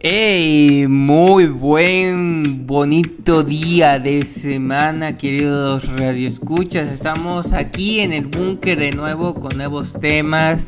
[0.00, 6.90] Hey, muy buen, bonito día de semana, queridos radioescuchas.
[6.90, 10.64] Estamos aquí en el búnker de nuevo con nuevos temas,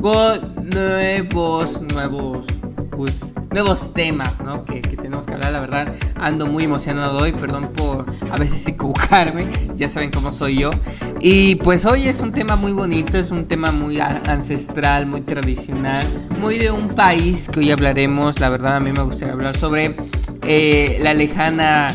[0.00, 2.46] con nuevos, nuevos,
[2.90, 4.64] pues nuevos temas, ¿no?
[4.64, 9.46] Que, tenemos que hablar, la verdad, ando muy emocionado hoy, perdón por a veces equivocarme,
[9.76, 10.72] ya saben cómo soy yo.
[11.20, 16.04] Y pues hoy es un tema muy bonito, es un tema muy ancestral, muy tradicional,
[16.40, 19.94] muy de un país que hoy hablaremos, la verdad a mí me gustaría hablar sobre
[20.42, 21.94] eh, la lejana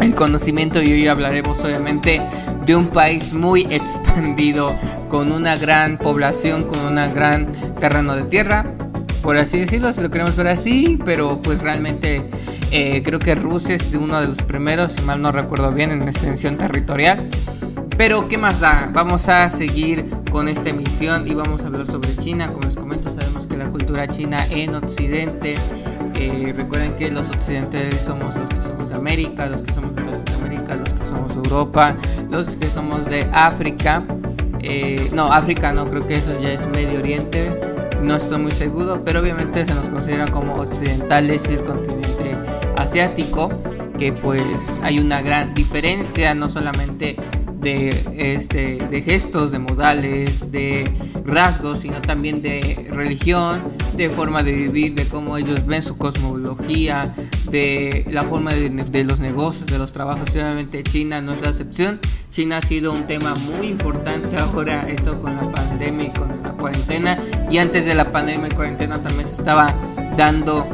[0.00, 2.22] el conocimiento y hoy hablaremos obviamente
[2.64, 4.74] de un país muy expandido
[5.08, 8.66] con una gran población, con una gran terreno de tierra,
[9.22, 12.28] por así decirlo, si lo queremos ver así, pero pues realmente
[12.70, 16.02] eh, creo que Rusia es uno de los primeros, si mal no recuerdo bien, en
[16.02, 17.28] extensión territorial.
[17.96, 18.90] Pero ¿qué más da?
[18.92, 22.52] Vamos a seguir con esta emisión y vamos a hablar sobre China.
[22.52, 25.54] Como les comento, sabemos que la cultura china en Occidente,
[26.14, 30.02] eh, recuerden que los occidentales somos los que somos de América, los que somos de
[30.02, 31.96] América, los que somos de Europa,
[32.30, 34.02] los que somos de África.
[34.60, 37.58] Eh, no, África no, creo que eso ya es Medio Oriente,
[38.02, 42.36] no estoy muy seguro, pero obviamente se nos considera como occidentales y el continente
[42.76, 43.48] asiático,
[43.98, 44.42] que pues
[44.82, 47.16] hay una gran diferencia, no solamente
[47.66, 50.88] de, este, de gestos, de modales, de
[51.24, 53.64] rasgos, sino también de religión,
[53.96, 57.12] de forma de vivir, de cómo ellos ven su cosmología,
[57.50, 60.30] de la forma de, los negocios, de los trabajos.
[60.30, 61.98] obviamente China no es la excepción.
[62.30, 66.52] China ha sido un tema muy importante ahora, eso con la pandemia y con la
[66.52, 67.18] cuarentena.
[67.50, 69.74] Y antes de la pandemia y cuarentena también se estaba
[70.16, 70.64] dando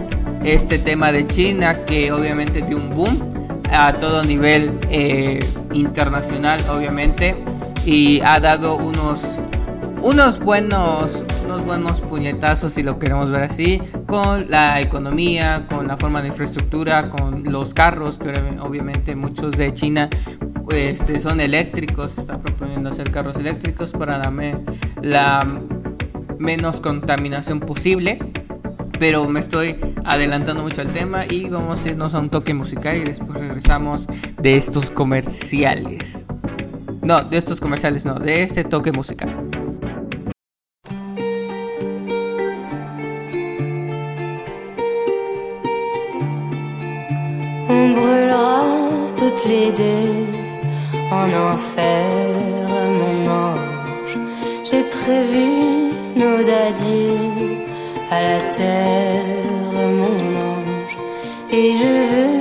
[0.44, 3.32] este tema de China, que obviamente dio un boom
[3.70, 5.38] a todo nivel eh,
[5.72, 7.37] internacional, obviamente,
[7.84, 9.22] y ha dado unos
[10.03, 15.97] unos buenos unos buenos puñetazos si lo queremos ver así con la economía con la
[15.97, 20.10] forma de infraestructura con los carros que obviamente muchos de China
[20.71, 24.33] este, son eléctricos está proponiendo hacer carros eléctricos para la,
[25.03, 25.60] la
[26.39, 28.19] menos contaminación posible
[29.03, 29.75] pero me estoy
[30.05, 34.07] adelantando mucho al tema y vamos a irnos a un toque musical y después regresamos
[34.41, 36.25] de estos comerciales.
[37.03, 39.29] No, de estos comerciales no, de este toque musical.
[47.69, 48.63] On brûlera
[49.17, 50.29] toutes les deux
[51.11, 52.69] en enfer,
[53.01, 54.17] mon ange.
[54.65, 57.31] J'ai prévu nos adieux
[58.15, 59.25] à la terre,
[60.00, 60.19] mon
[60.50, 60.97] ange,
[61.50, 62.31] et je veux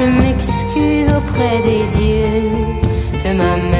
[0.00, 2.64] Je m'excuse auprès des dieux
[3.22, 3.79] de ma mère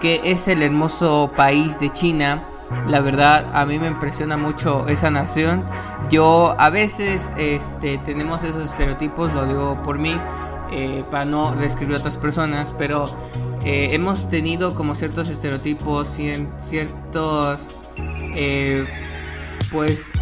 [0.00, 2.44] que es el hermoso país de China
[2.86, 5.64] la verdad, a mí me impresiona mucho esa nación.
[6.10, 10.16] Yo a veces este, tenemos esos estereotipos, lo digo por mí,
[10.70, 13.06] eh, para no describir a otras personas, pero
[13.64, 16.08] eh, hemos tenido como ciertos estereotipos,
[16.58, 17.70] ciertos,
[18.34, 18.86] eh,
[19.72, 20.12] pues,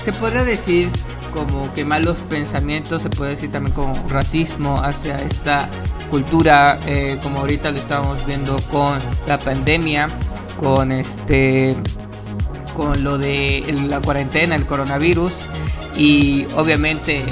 [0.00, 0.90] se podría decir
[1.32, 5.68] como que malos pensamientos, se puede decir también como racismo hacia esta
[6.10, 6.78] cultura,
[7.22, 10.08] como ahorita lo estábamos viendo con la pandemia
[10.60, 11.76] con este
[12.74, 15.32] con lo de la cuarentena, el coronavirus
[15.96, 17.24] y obviamente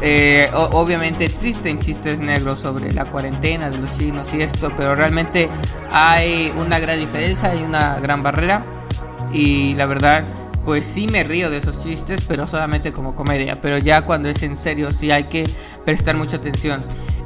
[0.00, 5.48] eh, obviamente existen chistes negros sobre la cuarentena de los chinos y esto, pero realmente
[5.90, 8.64] hay una gran diferencia, hay una gran barrera
[9.32, 10.24] y la verdad
[10.64, 14.42] pues sí me río de esos chistes, pero solamente como comedia, pero ya cuando es
[14.42, 15.48] en serio sí hay que
[15.84, 16.82] prestar mucha atención.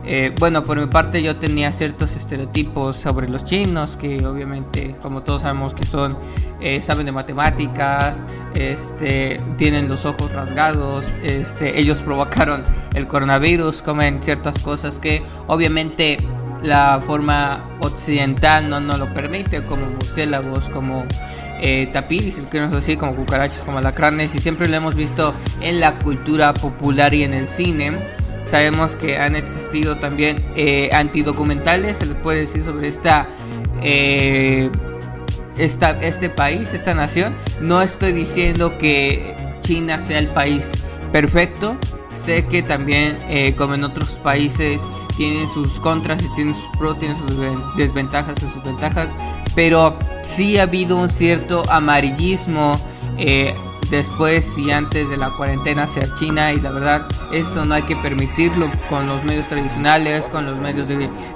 [0.09, 5.23] Eh, bueno, por mi parte yo tenía ciertos estereotipos sobre los chinos, que obviamente, como
[5.23, 6.17] todos sabemos que son,
[6.61, 8.23] eh, saben de matemáticas,
[8.55, 12.63] este, tienen los ojos rasgados, este, ellos provocaron
[12.95, 16.19] el coronavirus, comen ciertas cosas que obviamente
[16.63, 21.05] la forma occidental no nos lo permite, como murciélagos, como
[21.61, 25.81] eh, tapiris, que no así, como cucarachas, como alacranes, y siempre lo hemos visto en
[25.81, 32.07] la cultura popular y en el cine Sabemos que han existido también eh, antidocumentales, se
[32.07, 33.29] les puede decir sobre esta,
[33.83, 34.71] eh,
[35.59, 37.37] esta, este país, esta nación.
[37.61, 40.71] No estoy diciendo que China sea el país
[41.11, 41.77] perfecto.
[42.13, 44.81] Sé que también, eh, como en otros países,
[45.17, 47.37] tienen sus contras y tienen sus pros, tienen sus
[47.77, 49.13] desventajas y sus ventajas.
[49.57, 52.81] Pero sí ha habido un cierto amarillismo
[53.19, 53.55] eh,
[53.91, 57.97] después y antes de la cuarentena hacia China y la verdad eso no hay que
[57.97, 60.89] permitirlo con los medios tradicionales, con los medios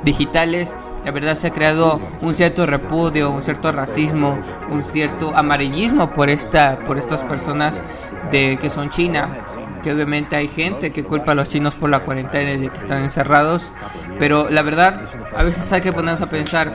[0.02, 0.76] digitales.
[1.04, 6.28] La verdad se ha creado un cierto repudio, un cierto racismo, un cierto amarillismo por
[6.30, 7.82] esta por estas personas
[8.22, 9.40] de que son China,
[9.82, 12.78] que obviamente hay gente que culpa a los chinos por la cuarentena y de que
[12.78, 13.72] están encerrados,
[14.18, 15.00] pero la verdad
[15.34, 16.72] a veces hay que ponerse a pensar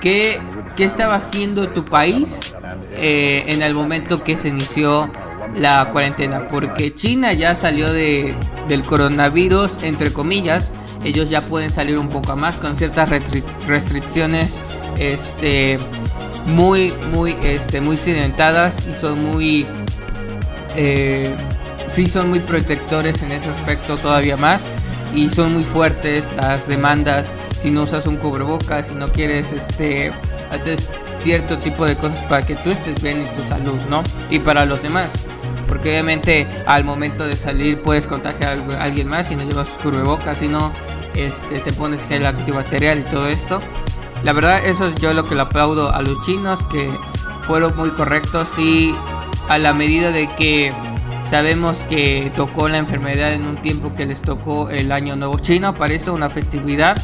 [0.00, 2.54] ¿Qué, qué estaba haciendo tu país
[2.98, 5.10] eh, en el momento que se inició
[5.56, 6.48] la cuarentena?
[6.48, 8.34] Porque China ya salió de,
[8.68, 10.72] del coronavirus, entre comillas,
[11.04, 14.58] ellos ya pueden salir un poco más con ciertas restricciones
[14.98, 15.78] este
[16.46, 19.66] muy muy este muy cimentadas y son muy
[20.76, 21.36] eh,
[21.88, 24.64] sí son muy protectores en ese aspecto todavía más
[25.14, 30.12] y son muy fuertes las demandas si no usas un cubrebocas, si no quieres este
[30.50, 30.78] hacer
[31.18, 34.02] cierto tipo de cosas para que tú estés bien y tu salud, ¿no?
[34.30, 35.12] Y para los demás.
[35.66, 40.38] Porque obviamente al momento de salir puedes contagiar a alguien más si no llevas cubrebocas,
[40.38, 40.72] si no
[41.14, 43.60] este, te pones gel antibacterial y todo esto.
[44.22, 46.90] La verdad eso es yo lo que le aplaudo a los chinos que
[47.42, 48.94] fueron muy correctos y
[49.48, 50.72] a la medida de que
[51.22, 55.74] Sabemos que tocó la enfermedad en un tiempo que les tocó el año nuevo chino,
[55.76, 56.96] parece una festividad.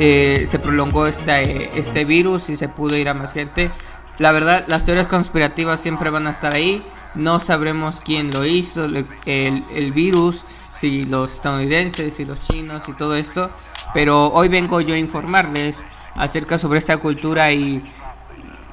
[0.00, 3.72] Eh, se prolongó este, este virus y se pudo ir a más gente.
[4.18, 6.84] La verdad, las teorías conspirativas siempre van a estar ahí.
[7.14, 12.92] No sabremos quién lo hizo, el, el, virus, si los estadounidenses, si los chinos y
[12.92, 13.50] todo esto.
[13.92, 17.82] Pero hoy vengo yo a informarles acerca sobre esta cultura y,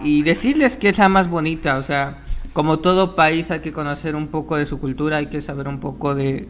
[0.02, 1.78] y decirles que es la más bonita.
[1.78, 2.20] O sea,
[2.54, 5.80] como todo país hay que conocer un poco de su cultura, hay que saber un
[5.80, 6.48] poco de,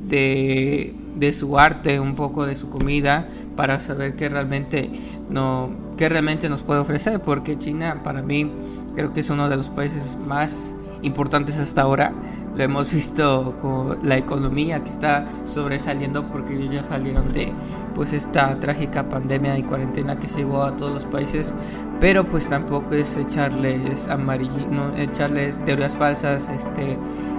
[0.00, 4.90] de, su arte, un poco de su comida, para saber qué realmente,
[5.28, 8.50] no, qué realmente nos puede ofrecer, porque China para mí
[8.94, 12.12] creo que es uno de los países más importantes hasta ahora.
[12.54, 17.52] Lo hemos visto con la economía que está sobresaliendo porque ellos ya salieron de
[17.94, 21.54] pues esta trágica pandemia y cuarentena que llegó a todos los países
[22.00, 26.98] pero pues tampoco es echarles amarillismo, echarles teorías falsas, este,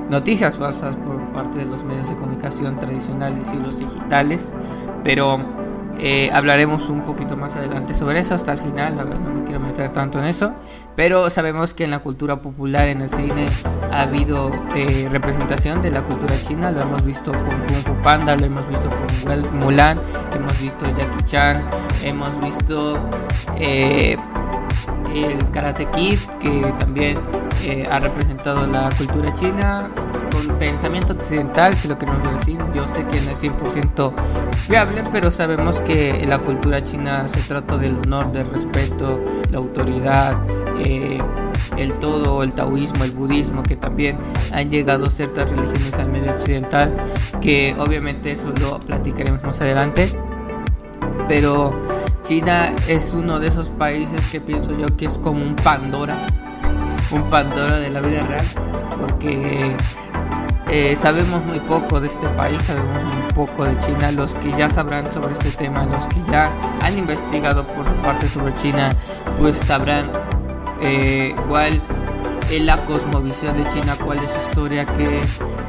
[0.09, 4.53] noticias falsas por parte de los medios de comunicación tradicionales y los digitales,
[5.03, 5.39] pero
[6.01, 8.33] eh, hablaremos un poquito más adelante sobre eso.
[8.33, 10.51] Hasta el final, la verdad no me quiero meter tanto en eso,
[10.95, 13.45] pero sabemos que en la cultura popular, en el cine,
[13.91, 18.35] ha habido eh, representación de la cultura china, lo hemos visto con Kung Fu Panda,
[18.35, 19.99] lo hemos visto con Mulan,
[20.35, 21.63] hemos visto Jackie Chan,
[22.03, 22.99] hemos visto...
[23.57, 24.17] Eh,
[25.13, 27.17] el Karate Kid, que también
[27.63, 29.91] eh, ha representado la cultura china
[30.31, 32.59] con pensamiento occidental, si lo queremos decir.
[32.73, 34.13] Yo sé que no es 100%
[34.67, 39.19] fiable, pero sabemos que la cultura china se trata del honor, del respeto,
[39.51, 40.37] la autoridad,
[40.79, 41.21] eh,
[41.77, 44.17] el todo, el taoísmo, el budismo, que también
[44.53, 46.95] han llegado ciertas religiones al medio occidental,
[47.41, 50.09] que obviamente eso lo platicaremos más adelante.
[51.27, 51.73] Pero
[52.23, 56.15] China es uno de esos países que pienso yo que es como un Pandora,
[57.11, 58.45] un Pandora de la vida real,
[58.99, 59.75] porque
[60.69, 64.11] eh, sabemos muy poco de este país, sabemos muy poco de China.
[64.11, 66.51] Los que ya sabrán sobre este tema, los que ya
[66.81, 68.95] han investigado por su parte sobre China,
[69.39, 70.09] pues sabrán
[70.81, 71.81] eh, cuál
[72.49, 75.21] es la cosmovisión de China, cuál es su historia, qué,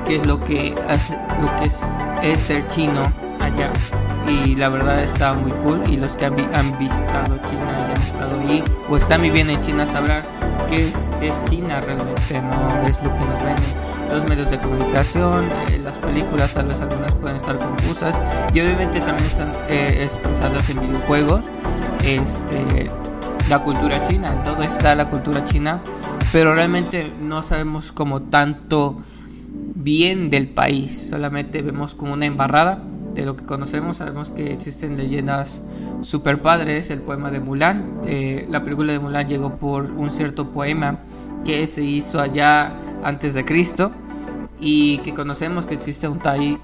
[0.07, 1.81] qué es lo que, hace, lo que es,
[2.23, 3.03] es ser chino
[3.41, 3.71] allá.
[4.27, 5.83] Y la verdad está muy cool.
[5.89, 6.37] Y los que han,
[6.79, 10.23] visitado China y han estado ahí o están viviendo en China sabrán
[10.69, 15.47] que es, es China realmente, no es lo que nos ven los medios de comunicación,
[15.71, 18.19] eh, las películas tal vez algunas pueden estar confusas.
[18.53, 21.45] Y obviamente también están eh, expresadas en videojuegos,
[22.05, 22.91] este,
[23.49, 25.81] la cultura china, en todo está la cultura china,
[26.31, 29.03] pero realmente no sabemos como tanto
[29.83, 32.83] bien del país, solamente vemos como una embarrada
[33.15, 35.63] de lo que conocemos, sabemos que existen leyendas
[36.03, 40.51] super padres, el poema de Mulan, eh, la película de Mulan llegó por un cierto
[40.51, 41.01] poema
[41.45, 43.93] que se hizo allá antes de Cristo
[44.61, 46.21] y que conocemos que existe un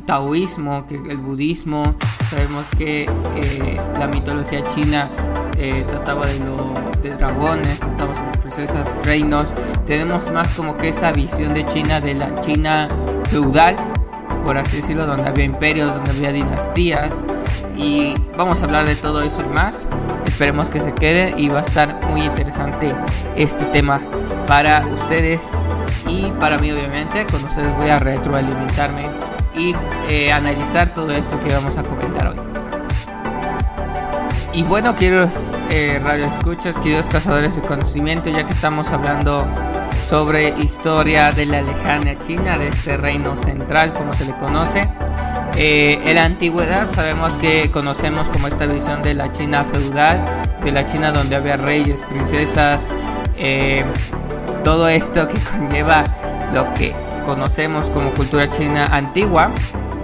[0.07, 1.97] taoísmo, que el budismo,
[2.31, 5.11] sabemos que eh, la mitología china
[5.59, 9.47] eh, trataba de, lo, de dragones, trataba sobre princesas, reinos,
[9.87, 12.89] tenemos más como que esa visión de China, de la China
[13.31, 13.77] feudal,
[14.45, 17.25] por así decirlo, donde había imperios, donde había dinastías.
[17.77, 19.89] Y vamos a hablar de todo eso y más.
[20.27, 22.89] Esperemos que se quede y va a estar muy interesante
[23.37, 24.01] este tema
[24.47, 25.43] para ustedes
[26.07, 27.27] y para mí obviamente.
[27.27, 29.07] Con ustedes voy a retroalimentarme
[29.55, 29.75] y
[30.09, 32.37] eh, analizar todo esto que vamos a comentar hoy.
[34.53, 39.47] Y bueno, queridos eh, radioescuchas, queridos cazadores de conocimiento, ya que estamos hablando
[40.09, 44.89] sobre historia de la lejana China, de este reino central, como se le conoce.
[45.57, 50.25] Eh, en la antigüedad sabemos que conocemos como esta visión de la China feudal,
[50.65, 52.89] de la China donde había reyes, princesas,
[53.37, 53.85] eh,
[54.65, 56.05] todo esto que conlleva
[56.55, 56.95] lo que
[57.27, 59.51] conocemos como cultura china antigua.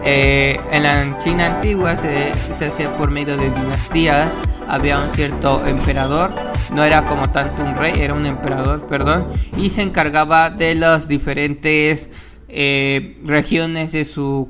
[0.06, 2.32] Eh, en la China antigua se,
[2.66, 4.38] hacía por medio de dinastías,
[4.68, 6.30] había un cierto emperador,
[6.74, 11.08] no era como tanto un rey, era un emperador, perdón, y se encargaba de las
[11.08, 12.10] diferentes
[12.48, 14.46] eh, regiones de su,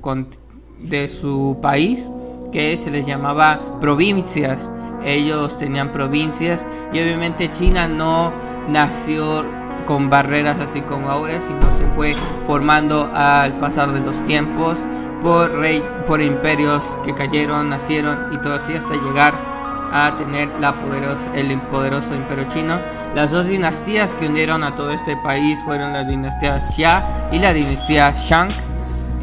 [0.81, 2.09] de su país,
[2.51, 4.71] que se les llamaba provincias.
[5.05, 8.33] Ellos tenían provincias y obviamente China no
[8.69, 9.45] nació
[9.87, 12.15] con barreras así como ahora, sino se fue
[12.47, 14.79] formando al pasar de los tiempos
[15.25, 19.35] por rey, por imperios que cayeron, nacieron y todo así hasta llegar
[19.91, 22.79] a tener la poderosa, el poderoso imperio chino.
[23.15, 27.55] Las dos dinastías que unieron a todo este país fueron la dinastía Xia y la
[27.55, 28.51] dinastía Shang,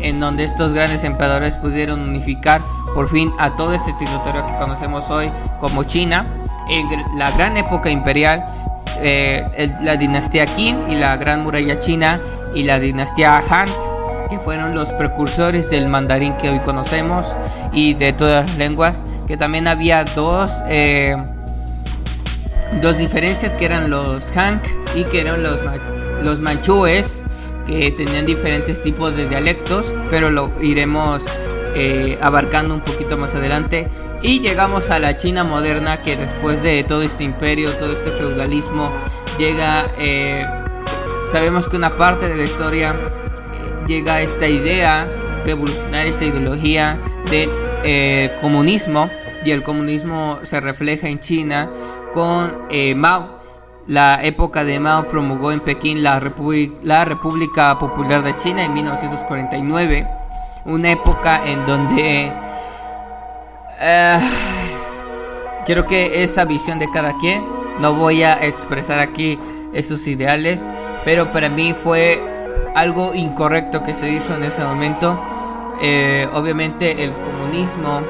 [0.02, 2.62] en donde estos grandes emperadores pudieron unificar
[2.96, 6.26] por fin a todo este territorio que conocemos hoy como China.
[6.68, 8.44] En la gran época imperial,
[9.02, 9.46] eh,
[9.84, 12.20] la dinastía Qin y la gran muralla china
[12.56, 13.70] y la dinastía Han
[14.38, 17.36] fueron los precursores del mandarín que hoy conocemos
[17.74, 21.16] y de todas las lenguas, que también había dos, eh,
[22.82, 24.62] dos diferencias que eran los Han
[24.96, 25.60] y que eran los,
[26.22, 27.24] los manchúes,
[27.66, 31.24] que tenían diferentes tipos de dialectos, pero lo iremos
[31.76, 33.88] eh, abarcando un poquito más adelante.
[34.24, 38.94] Y llegamos a la China moderna, que después de todo este imperio, todo este feudalismo,
[39.38, 40.46] llega, eh,
[41.32, 42.96] sabemos que una parte de la historia
[43.92, 45.06] llega esta idea
[45.44, 46.98] revolucionaria, esta ideología
[47.30, 47.50] del
[47.84, 49.10] eh, comunismo
[49.44, 51.70] y el comunismo se refleja en China
[52.14, 53.42] con eh, Mao.
[53.88, 56.22] La época de Mao promulgó en Pekín la,
[56.84, 60.08] la República Popular de China en 1949,
[60.66, 62.32] una época en donde
[63.82, 64.22] uh,
[65.66, 67.44] quiero que esa visión de cada quien,
[67.80, 69.38] no voy a expresar aquí
[69.74, 70.70] esos ideales,
[71.04, 72.31] pero para mí fue
[72.76, 75.20] algo incorrecto que se hizo en ese momento.
[75.82, 78.02] Eh, obviamente el comunismo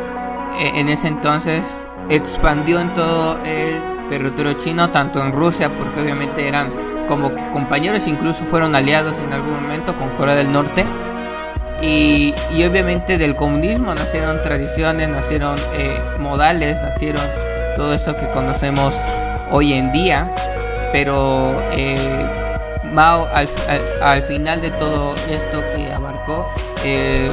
[0.60, 6.47] eh, en ese entonces expandió en todo el territorio chino, tanto en Rusia, porque obviamente
[6.47, 6.71] eran
[7.08, 10.86] como compañeros, incluso fueron aliados en algún momento con Corea del Norte.
[11.82, 17.23] Y, obviamente del comunismo nacieron tradiciones, nacieron eh, modales, nacieron
[17.75, 18.95] todo esto que conocemos
[19.49, 20.32] hoy en día.
[20.93, 21.56] pero
[22.91, 23.47] Mao al,
[24.01, 26.47] al, final de todo esto que abarcó
[26.84, 27.32] eh,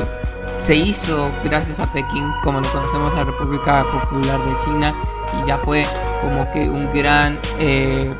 [0.60, 4.94] se hizo gracias a Pekín, como lo conocemos la República Popular de China,
[5.40, 5.86] y ya fue
[6.22, 8.12] como que un gran eh,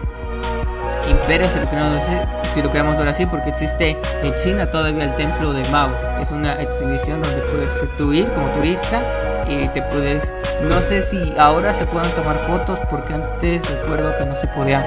[1.08, 2.02] imperio, si lo, queremos,
[2.54, 5.90] si lo queremos ver así, porque existe en China todavía el templo de Mao.
[6.20, 9.02] Es una exhibición donde puedes tú ir como turista
[9.48, 14.24] y te puedes, no sé si ahora se pueden tomar fotos, porque antes recuerdo que
[14.26, 14.82] no se podía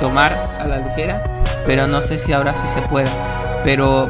[0.00, 1.22] tomar a la ligera,
[1.66, 3.10] pero no sé si ahora sí se pueda.
[3.64, 4.06] Pero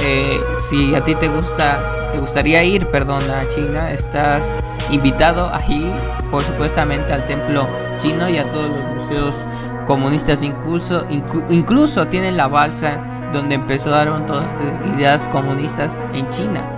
[0.00, 4.54] eh, si a ti te gusta te gustaría ir, perdón, a China, estás
[4.88, 5.92] invitado a ir,
[6.30, 9.34] por supuestamente, al templo chino y a todos los museos
[9.88, 10.44] comunistas.
[10.44, 16.73] Incluso, incluso tienen la balsa donde empezaron todas estas ideas comunistas en China.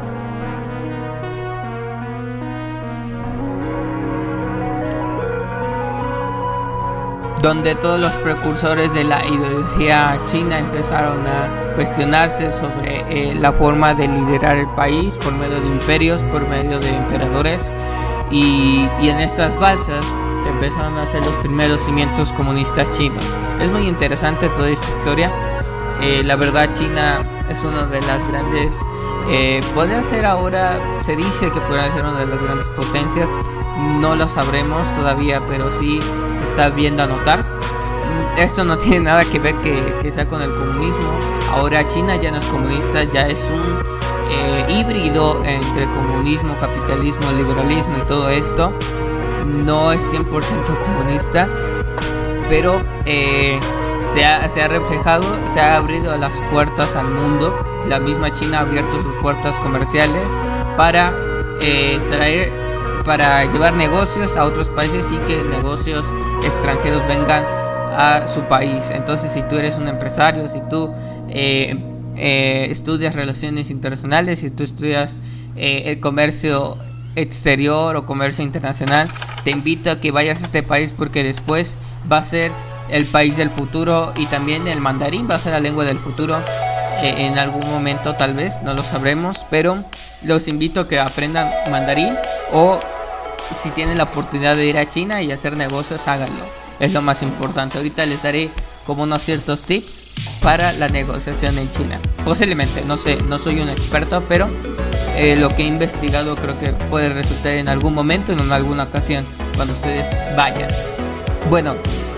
[7.43, 13.95] Donde todos los precursores de la ideología china empezaron a cuestionarse sobre eh, la forma
[13.95, 17.63] de liderar el país por medio de imperios, por medio de emperadores
[18.31, 20.05] y, en estas balsas
[20.47, 23.25] empezaron a hacer los primeros cimientos comunistas chinos.
[23.61, 25.31] Es muy interesante toda esta historia.
[26.01, 28.75] Eh, la verdad China es una de las grandes,
[29.29, 33.29] eh, puede ser ahora, se dice que puede ser una de las grandes potencias,
[34.01, 36.01] no lo sabremos todavía, pero sí
[36.43, 37.45] está viendo anotar.
[38.37, 41.19] Esto no tiene nada que ver que, sea con el comunismo.
[41.51, 43.79] Ahora China ya no es comunista, ya es un
[44.31, 48.73] eh, híbrido entre comunismo, capitalismo, liberalismo y todo esto.
[49.47, 50.25] No es 100%
[50.81, 51.49] comunista,
[52.49, 53.59] pero eh,
[54.13, 57.55] se, ha, se, ha, reflejado, se ha abrido las puertas al mundo.
[57.89, 60.25] La misma China ha abierto sus puertas comerciales
[60.77, 61.19] para
[61.61, 62.53] eh, traer,
[63.07, 66.05] para llevar negocios a otros países y que negocios
[66.45, 68.91] extranjeros vengan a su país.
[68.91, 70.93] Entonces, si tú eres un empresario, si tú
[71.29, 71.79] eh,
[72.17, 75.15] eh, estudias relaciones internacionales, si tú estudias
[75.55, 76.77] eh, el comercio
[77.15, 79.09] exterior o comercio internacional,
[79.45, 81.77] te invito a que vayas a este país porque después
[82.11, 82.51] va a ser
[82.91, 86.41] el país del futuro y también el mandarín va a ser la lengua del futuro
[87.03, 89.85] en algún momento tal vez, no lo sabremos, pero
[90.23, 92.17] los invito a que aprendan mandarín
[92.53, 92.81] o
[93.55, 96.45] si tienen la oportunidad de ir a China y hacer negocios, háganlo.
[96.79, 97.79] Es lo más importante.
[97.79, 98.51] Ahorita les daré
[98.87, 100.07] como unos ciertos tips
[100.43, 102.01] para la negociación en China.
[102.25, 104.49] Posiblemente, no sé, no soy un experto, pero
[105.17, 109.25] eh, lo que he investigado creo que puede resultar en algún momento, en alguna ocasión,
[109.57, 110.07] cuando ustedes
[110.37, 110.69] vayan.
[111.49, 111.75] Bueno,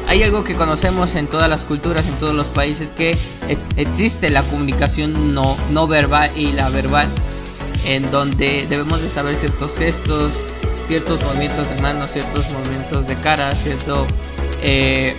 [0.08, 3.16] hay algo que conocemos en todas las culturas, en todos los países, que
[3.76, 7.08] existe la comunicación no, no verbal y la verbal,
[7.84, 10.32] en donde debemos de saber ciertos gestos,
[10.88, 14.06] ciertos movimientos de manos, ciertos movimientos de cara, cierto,
[14.62, 15.14] eh,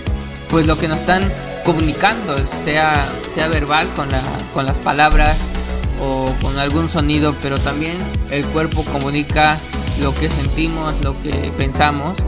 [0.50, 1.32] pues lo que nos están
[1.64, 4.20] comunicando, sea, sea verbal con, la,
[4.52, 5.38] con las palabras
[6.02, 7.98] o con algún sonido, pero también
[8.30, 9.58] el cuerpo comunica
[10.02, 12.18] lo que sentimos, lo que pensamos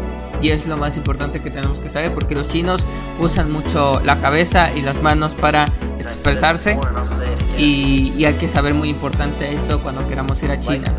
[0.41, 2.85] y es lo más importante que tenemos que saber porque los chinos
[3.19, 5.67] usan mucho la cabeza y las manos para
[6.03, 6.79] expresarse.
[7.59, 10.93] Y, hay que saber muy importante eso cuando queramos ir a China.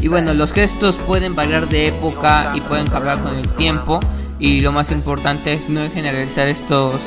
[0.00, 4.00] Y bueno, los gestos pueden variar de época y pueden cambiar con el tiempo.
[4.38, 7.00] Y lo más importante es no generalizar estos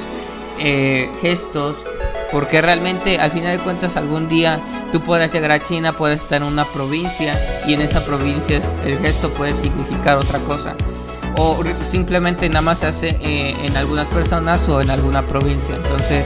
[0.57, 1.85] eh, gestos
[2.31, 4.59] porque realmente al final de cuentas algún día
[4.91, 8.97] tú podrás llegar a China, puedes estar en una provincia y en esa provincia el
[8.99, 10.75] gesto puede significar otra cosa.
[11.37, 15.75] O simplemente nada más se hace eh, en algunas personas o en alguna provincia.
[15.75, 16.25] Entonces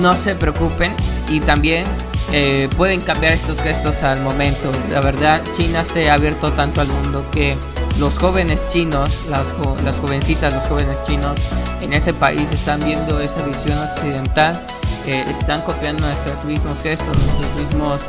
[0.00, 0.94] no se preocupen
[1.28, 1.84] y también
[2.30, 4.70] eh, pueden cambiar estos gestos al momento.
[4.90, 7.56] La verdad, China se ha abierto tanto al mundo que
[7.98, 9.46] los jóvenes chinos, las,
[9.82, 11.38] las jovencitas, los jóvenes chinos
[11.80, 14.62] en ese país están viendo esa visión occidental,
[15.06, 18.02] eh, están copiando nuestros mismos gestos, nuestros mismos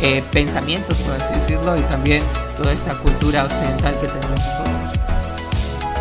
[0.00, 2.22] eh, pensamientos, por así decirlo, y también
[2.56, 4.74] toda esta cultura occidental que tenemos nosotros.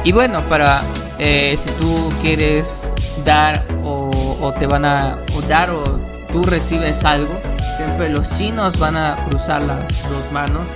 [0.04, 0.84] Y bueno, para
[1.18, 2.84] si tú quieres
[3.24, 4.03] dar o,
[4.52, 5.84] te van a dar o
[6.32, 7.40] tú recibes algo,
[7.78, 9.80] siempre los chinos van a cruzar las
[10.10, 10.68] dos manos.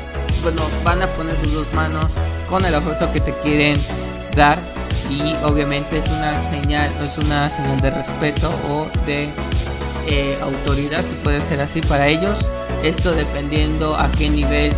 [0.41, 2.05] Bueno, van a poner sus dos manos
[2.47, 3.77] con el objeto que te quieren
[4.35, 4.57] dar
[5.09, 9.29] y obviamente es una señal, es una señal de respeto o de
[10.07, 12.37] eh, autoridad, si puede ser así para ellos.
[12.83, 14.71] Esto dependiendo a qué nivel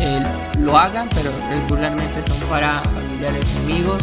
[0.00, 0.22] eh,
[0.58, 4.02] lo hagan, pero regularmente son para familiares amigos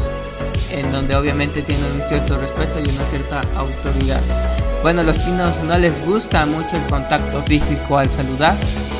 [0.71, 4.21] en donde obviamente tienen un cierto respeto y una cierta autoridad.
[4.81, 8.55] Bueno, los chinos no les gusta mucho el contacto físico al saludar,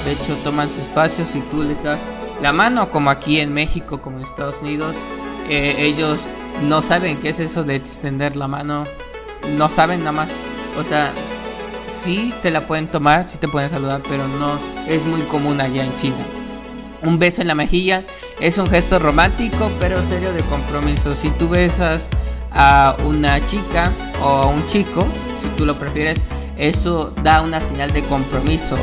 [0.06, 2.00] de hecho toman su espacio si tú les das
[2.42, 4.96] la mano, como aquí en México, como en Estados Unidos,
[5.50, 6.20] eh, ellos
[6.68, 8.86] no saben qué es eso de extender la mano
[9.58, 10.32] no saben nada más.
[10.78, 11.12] O sea,
[12.04, 15.84] sí te la pueden tomar, sí te pueden saludar, pero no es muy común allá
[15.84, 16.16] en China.
[17.02, 18.06] Un beso en la mejilla
[18.42, 21.16] es un gesto romántico, pero serio de compromiso.
[21.16, 22.10] Si tú besas
[22.52, 25.06] a una chica o a un chico,
[25.42, 26.20] si tú lo prefieres,
[26.58, 28.76] eso da una señal de compromiso,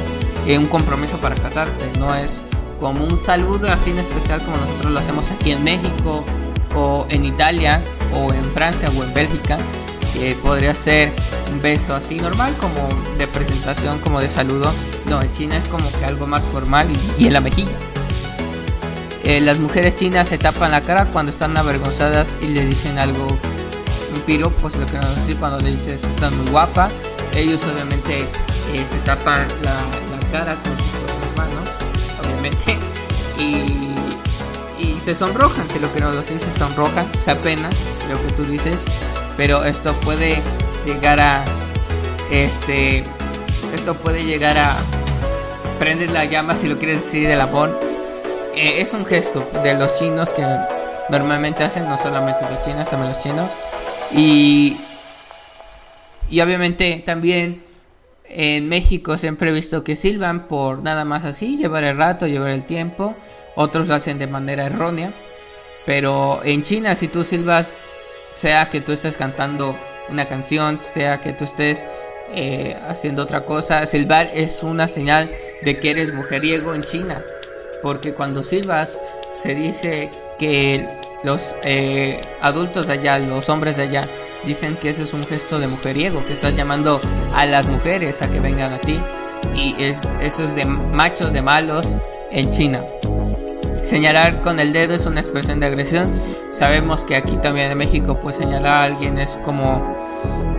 [0.47, 2.41] eh, un compromiso para casarte, no es
[2.81, 6.25] como un saludo así en especial como nosotros lo hacemos aquí en México
[6.77, 7.83] o en Italia
[8.15, 9.59] o en Francia o en Bélgica,
[10.15, 11.13] que podría ser
[11.53, 14.73] un beso así normal como de presentación, como de saludo.
[15.07, 16.87] No, en China es como que algo más formal
[17.19, 17.73] y, en la mejilla.
[19.29, 23.27] Eh, las mujeres chinas se tapan la cara cuando están avergonzadas y le dicen algo,
[23.27, 26.89] un piropo, pues lo que nos decir cuando le dices estás muy guapa.
[27.37, 29.75] Ellos obviamente eh, se tapan la,
[30.11, 31.69] la cara con sus manos,
[32.25, 32.79] obviamente,
[33.39, 33.99] y
[34.79, 37.69] y se sonrojan, si lo que nos decir se sonrojan, se apena
[38.09, 38.83] lo que tú dices,
[39.37, 40.41] pero esto puede
[40.87, 41.45] llegar a
[42.31, 43.05] este
[43.75, 44.77] esto puede llegar a
[45.79, 47.88] prender la llama si lo quieres decir del amor.
[48.61, 50.45] Eh, es un gesto de los chinos que
[51.11, 53.49] normalmente hacen, no solamente los chinos, también los chinos.
[54.11, 54.77] Y,
[56.29, 57.63] y obviamente también
[58.25, 62.51] en México siempre he visto que silban por nada más así, llevar el rato, llevar
[62.51, 63.15] el tiempo
[63.55, 65.13] otros lo hacen de manera errónea.
[65.87, 67.77] Pero en China, si tú silbas,
[68.35, 71.85] sea que tú estés cantando una canción, sea que tú estés
[72.35, 75.31] eh, haciendo otra cosa, silbar es una señal
[75.63, 77.23] de que eres mujeriego en China.
[77.83, 78.99] Porque cuando silbas,
[79.33, 80.87] se dice que
[81.25, 84.03] los eh, adultos allá, los hombres de allá,
[84.45, 87.01] dicen que ese es un gesto de mujeriego, que estás llamando
[87.35, 88.97] a las mujeres a que vengan a ti.
[89.55, 91.87] Y es, eso es de machos, de malos
[92.31, 92.85] en China.
[93.83, 96.13] Señalar con el dedo es una expresión de agresión.
[96.51, 99.98] Sabemos que aquí también en México pues señalar a alguien es como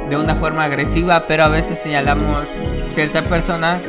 [0.09, 2.47] de una forma agresiva, pero a veces señalamos
[2.93, 3.79] cierta persona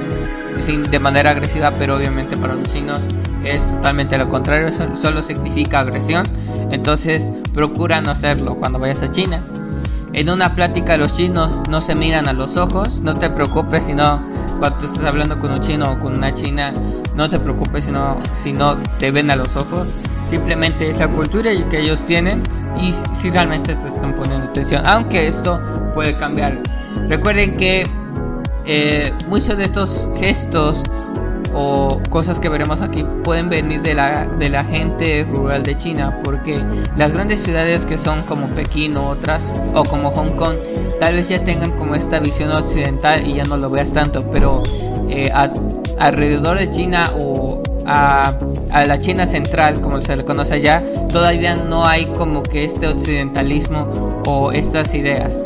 [0.90, 3.00] de manera agresiva, pero obviamente para los chinos
[3.44, 6.24] es totalmente lo contrario, solo significa agresión.
[6.70, 9.44] Entonces procura no hacerlo cuando vayas a China.
[10.12, 13.94] En una plática los chinos no se miran a los ojos, no te preocupes si
[13.94, 14.22] no
[14.58, 16.72] cuando estás hablando con un chino o con una china,
[17.16, 19.88] no te preocupes si no, si no te ven a los ojos.
[20.28, 22.42] Simplemente es la cultura que ellos tienen
[22.80, 24.86] y si realmente te están poniendo atención.
[24.86, 25.60] Aunque esto
[25.94, 26.58] puede cambiar.
[27.08, 27.84] Recuerden que
[28.66, 30.82] eh, muchos de estos gestos
[31.52, 36.20] o cosas que veremos aquí pueden venir de la, de la gente rural de China
[36.22, 36.62] porque
[36.96, 40.56] las grandes ciudades que son como Pekín o otras o como Hong Kong
[41.00, 44.62] tal vez ya tengan como esta visión occidental y ya no lo veas tanto pero
[45.08, 45.32] eh,
[45.98, 47.49] alrededor de China o
[47.92, 52.86] a, la China central como se le conoce allá todavía no hay como que este
[52.86, 53.88] occidentalismo
[54.26, 55.42] o estas ideas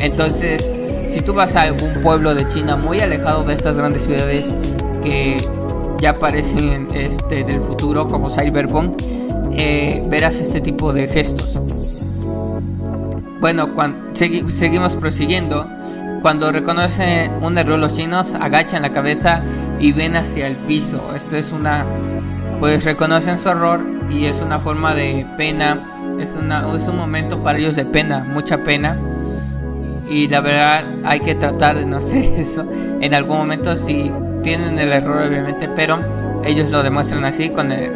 [0.00, 0.72] entonces
[1.06, 4.54] si tú vas a algún pueblo de China muy alejado de estas grandes ciudades
[5.02, 5.36] que
[5.98, 9.00] ya aparecen este, del futuro como Cyberpunk,
[9.52, 11.58] eh, verás este tipo de gestos.
[13.40, 15.66] Bueno, cuando, seguimos prosiguiendo.
[16.22, 19.42] Cuando reconocen un error los chinos, agachan la cabeza
[19.78, 21.14] y ven hacia el piso.
[21.14, 21.84] Esto es una,
[22.60, 25.90] pues reconocen su error y es una forma de pena.
[26.18, 28.98] Es, una, es un momento para ellos de pena, mucha pena.
[30.08, 32.66] Y la verdad hay que tratar de no hacer eso.
[33.00, 35.98] En algún momento si tienen el error obviamente, pero
[36.44, 37.92] ellos lo demuestran así con, el,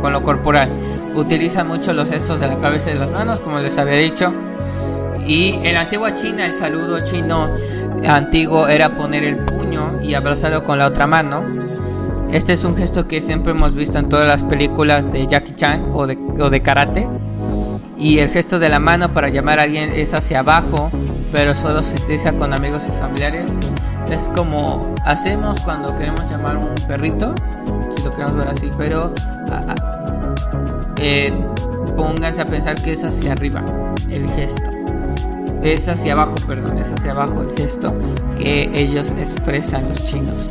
[0.00, 0.70] con lo corporal.
[1.14, 4.32] Utilizan mucho los gestos de la cabeza y de las manos, como les había dicho.
[5.26, 7.54] Y en la antigua China, el saludo chino
[8.04, 9.61] antiguo era poner el puño
[10.02, 11.42] y abrazarlo con la otra mano.
[12.32, 15.90] Este es un gesto que siempre hemos visto en todas las películas de Jackie Chan
[15.92, 17.08] o de, o de karate.
[17.98, 20.90] Y el gesto de la mano para llamar a alguien es hacia abajo,
[21.30, 23.52] pero solo se utiliza con amigos y familiares.
[24.10, 27.34] Es como hacemos cuando queremos llamar a un perrito,
[27.94, 29.14] si lo queremos ver así, pero
[30.96, 31.32] eh,
[31.96, 33.64] pónganse a pensar que es hacia arriba
[34.10, 34.81] el gesto.
[35.62, 37.94] Es hacia abajo, perdón, es hacia abajo el gesto
[38.36, 40.50] que ellos expresan los chinos.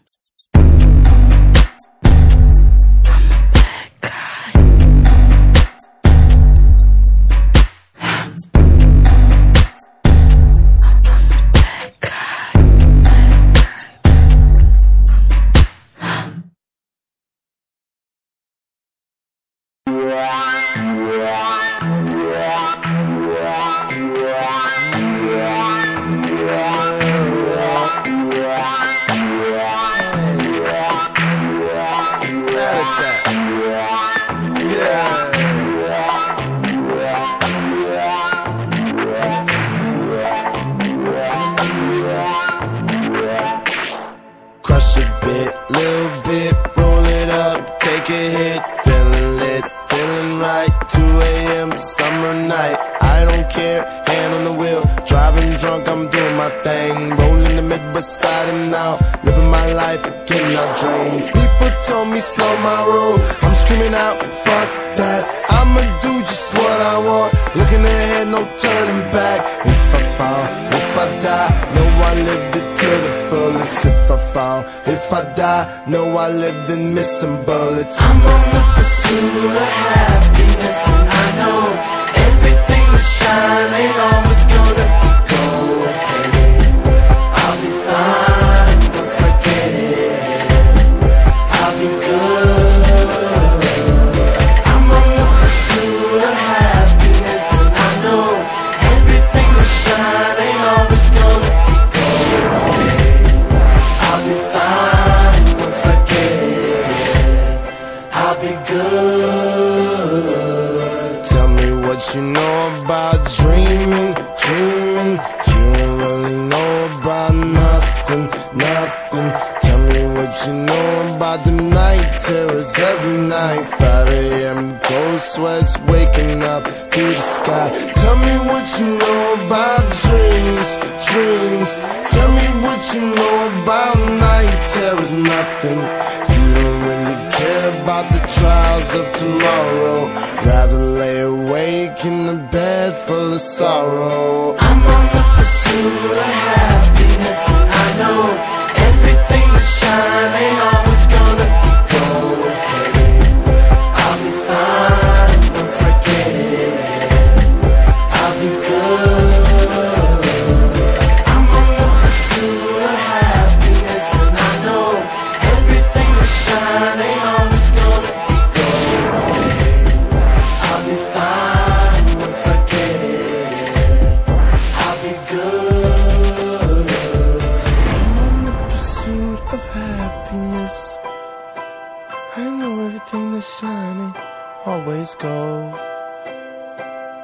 [184.65, 185.73] always go.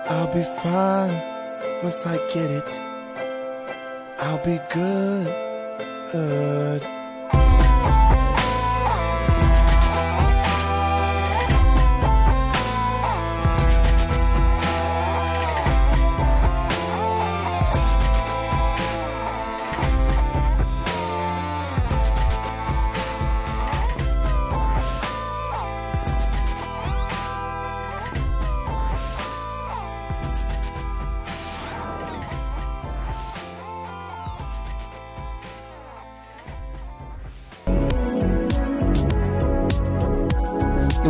[0.09, 1.21] I'll be fine
[1.83, 2.81] once I get it.
[4.19, 5.25] I'll be good.
[6.11, 6.96] good.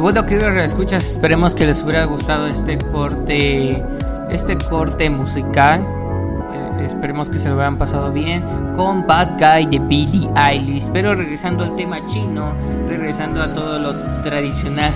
[0.07, 3.83] Bueno, queridos escuchas, esperemos que les hubiera gustado este corte,
[4.31, 5.85] este corte musical.
[6.53, 8.41] Eh, esperemos que se lo hubieran pasado bien
[8.77, 10.89] con Bad Guy de Billie Eilish.
[10.93, 12.53] Pero regresando al tema chino,
[12.87, 14.93] regresando a todo lo tradicional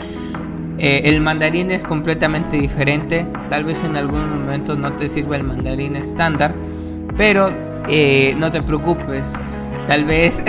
[0.78, 3.26] eh, el mandarín es completamente diferente.
[3.49, 6.55] Tal vez en algún momento no te sirva el mandarín estándar,
[7.16, 7.51] pero
[7.89, 9.32] eh, no te preocupes.
[9.87, 10.43] Tal vez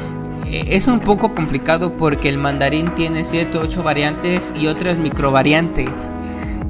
[0.50, 6.10] es un poco complicado porque el mandarín tiene 7 o 8 variantes y otras microvariantes.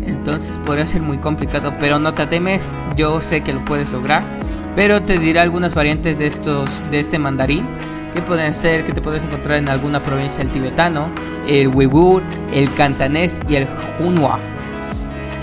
[0.09, 4.25] Entonces podría ser muy complicado, pero no te temes, yo sé que lo puedes lograr.
[4.75, 7.67] Pero te diré algunas variantes de estos de este mandarín
[8.15, 11.13] que pueden ser que te puedes encontrar en alguna provincia del tibetano,
[11.47, 13.67] el Uyghur, el cantanés y el
[14.01, 14.39] Hunhua.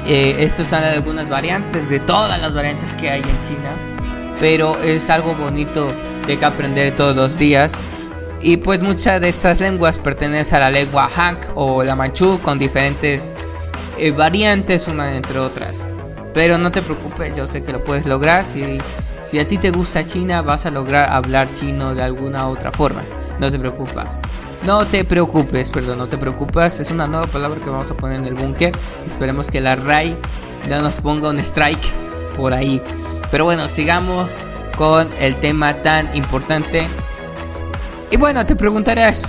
[0.08, 3.76] Eh, estos son algunas variantes de todas las variantes que hay en China,
[4.40, 5.88] pero es algo bonito
[6.26, 7.72] de que aprender todos los días.
[8.42, 12.58] Y pues muchas de estas lenguas pertenecen a la lengua Han o la manchú con
[12.58, 13.32] diferentes
[13.98, 15.88] eh, variantes, una entre otras.
[16.34, 18.44] Pero no te preocupes, yo sé que lo puedes lograr.
[18.44, 18.80] Si,
[19.24, 23.04] si a ti te gusta China, vas a lograr hablar chino de alguna otra forma.
[23.40, 24.22] No te preocupes.
[24.66, 26.80] No te preocupes, perdón, no te preocupes.
[26.80, 28.74] Es una nueva palabra que vamos a poner en el búnker.
[29.06, 30.18] Esperemos que la RAI
[30.70, 31.86] no nos ponga un strike
[32.36, 32.82] por ahí.
[33.32, 34.32] Pero bueno, sigamos
[34.78, 36.88] con el tema tan importante.
[38.12, 39.24] Y bueno, te preguntarás,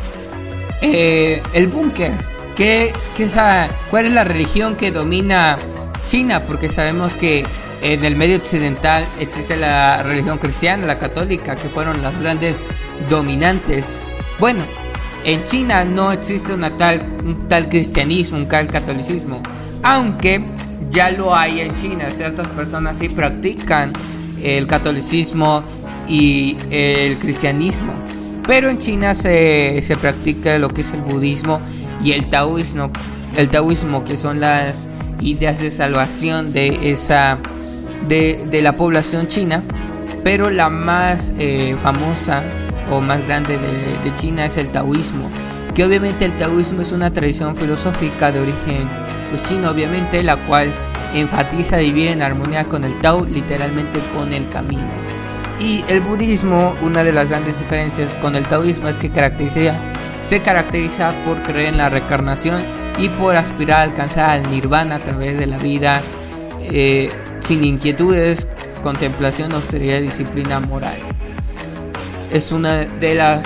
[0.82, 2.14] eh, el búnker
[2.56, 3.28] ¿Qué, qué
[3.90, 5.56] ¿Cuál es la religión que domina
[6.06, 6.42] China?
[6.46, 7.44] Porque sabemos que
[7.82, 12.56] en el medio occidental existe la religión cristiana, la católica, que fueron las grandes
[13.10, 14.10] dominantes.
[14.40, 14.64] Bueno,
[15.24, 19.42] en China no existe una tal, un tal cristianismo, un tal catolicismo,
[19.82, 20.42] aunque
[20.88, 22.06] ya lo hay en China.
[22.08, 23.92] Ciertas personas sí practican
[24.42, 25.62] el catolicismo
[26.08, 27.92] y el cristianismo.
[28.46, 31.60] Pero en China se, se practica lo que es el budismo
[32.02, 32.90] y el taoísmo,
[33.36, 34.88] el taoísmo que son las
[35.20, 37.38] ideas de salvación de esa
[38.08, 39.62] de, de la población china,
[40.22, 42.42] pero la más eh, famosa
[42.90, 45.28] o más grande de, de, China es el taoísmo,
[45.74, 48.88] que obviamente el taoísmo es una tradición filosófica de origen
[49.30, 50.72] pues, chino, obviamente, la cual
[51.14, 54.88] enfatiza vivir en armonía con el Tao, literalmente con el camino.
[55.58, 59.78] Y el budismo, una de las grandes diferencias con el taoísmo es que caracteriza
[60.28, 62.62] se caracteriza por creer en la reencarnación
[62.98, 66.02] y por aspirar a alcanzar al nirvana a través de la vida
[66.60, 67.08] eh,
[67.40, 68.46] sin inquietudes,
[68.82, 70.98] contemplación, austeridad y disciplina moral.
[72.30, 73.44] Es una de las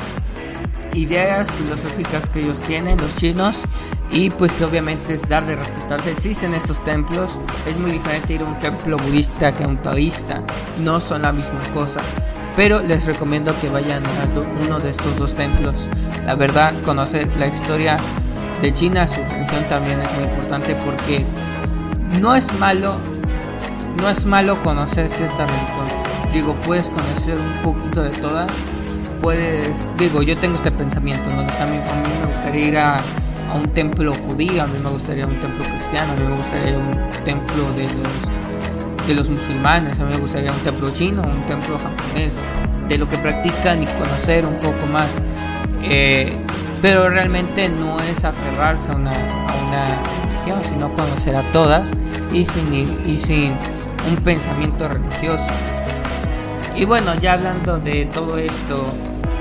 [0.94, 3.58] ideas filosóficas que ellos tienen, los chinos,
[4.10, 6.10] y pues obviamente es dar de respetarse.
[6.12, 10.42] Existen estos templos, es muy diferente ir a un templo budista que a un taoísta,
[10.82, 12.00] no son la misma cosa
[12.60, 14.28] pero les recomiendo que vayan a
[14.62, 15.74] uno de estos dos templos.
[16.26, 17.96] La verdad, conocer la historia
[18.60, 21.24] de China, su religión también es muy importante porque
[22.20, 22.96] no es malo,
[24.02, 25.86] no es malo conocer cierta religión.
[26.34, 28.52] Digo, puedes conocer un poquito de todas.
[29.22, 31.40] Puedes, digo, yo tengo este pensamiento, ¿no?
[31.40, 33.00] a, mí, a mí me gustaría ir a,
[33.54, 36.90] un templo judío, a mí me gustaría un templo cristiano, a mí me gustaría un
[37.24, 38.39] templo de los,
[39.10, 42.34] de los musulmanes, a mí me gustaría un templo chino, un templo japonés,
[42.88, 45.08] de lo que practican y conocer un poco más.
[45.82, 46.32] Eh,
[46.80, 51.90] pero realmente no es aferrarse a una, religión, sino conocer a todas
[52.32, 52.72] y sin,
[53.04, 53.56] y sin
[54.08, 55.44] un pensamiento religioso.
[56.76, 58.84] Y bueno, ya hablando de todo esto,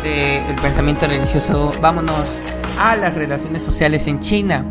[0.01, 2.39] del pensamiento religioso, vámonos
[2.78, 4.65] a las relaciones sociales en China.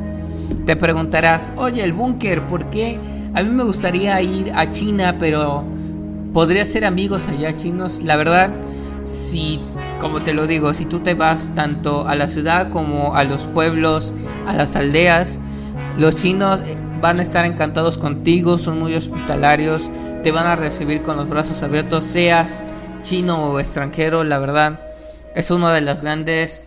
[0.67, 2.99] Te preguntarás, oye, el búnker, ¿por qué?
[3.35, 5.65] A mí me gustaría ir a China, pero
[6.33, 8.01] podría ser amigos allá chinos.
[8.03, 8.51] La verdad,
[9.05, 9.61] si,
[10.01, 13.45] como te lo digo, si tú te vas tanto a la ciudad como a los
[13.47, 14.13] pueblos,
[14.47, 15.39] a las aldeas,
[15.97, 16.61] los chinos
[17.01, 19.91] van a estar encantados contigo, son muy hospitalarios,
[20.23, 22.65] te van a recibir con los brazos abiertos, seas
[23.03, 24.81] chino o extranjero, la verdad,
[25.35, 26.65] es una de las grandes,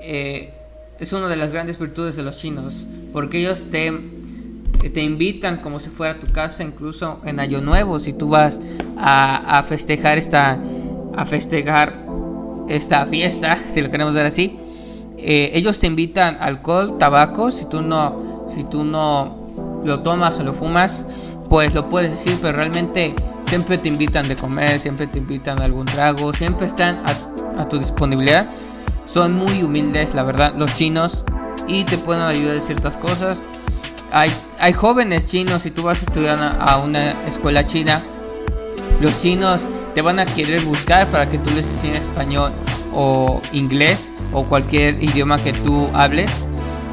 [0.00, 0.52] eh,
[0.98, 3.92] es una de las grandes virtudes de los chinos, porque ellos te,
[4.90, 8.60] te invitan como si fuera tu casa, incluso en Año Nuevo, si tú vas
[8.96, 10.58] a, a festejar esta,
[11.16, 12.04] a festejar
[12.68, 14.58] esta fiesta, si lo queremos ver así,
[15.26, 20.42] eh, ellos te invitan alcohol, tabaco, si tú no, si tú no lo tomas o
[20.42, 21.04] lo fumas,
[21.48, 23.14] pues lo puedes decir, pero realmente
[23.46, 27.00] siempre te invitan de comer, siempre te invitan a algún trago, siempre están
[27.56, 28.46] a, tu disponibilidad.
[29.06, 31.24] Son muy humildes, la verdad, los chinos,
[31.68, 33.40] y te pueden ayudar en ciertas cosas.
[34.12, 38.02] Hay, hay jóvenes chinos, si tú vas a estudiar a, una escuela china,
[39.00, 39.60] los chinos
[39.94, 42.52] te van a querer buscar para que tú les enseñes español
[42.92, 46.30] o inglés o cualquier idioma que tú hables